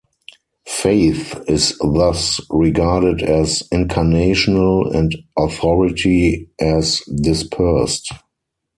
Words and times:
Faith 0.65 1.39
is 1.47 1.77
thus 1.77 2.39
regarded 2.49 3.21
as 3.21 3.61
incarnational 3.71 4.91
and 4.95 5.15
authority 5.37 6.49
as 6.59 7.01
dispersed. 7.21 8.11